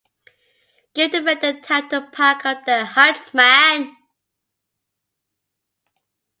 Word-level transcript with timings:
Give 0.95 1.11
the 1.11 1.21
men 1.21 1.37
the 1.41 1.61
time 1.61 1.87
to 1.89 2.09
pack 2.11 2.43
up 2.43 2.65
their 2.65 2.85
huts, 2.85 3.35
man! 3.35 3.95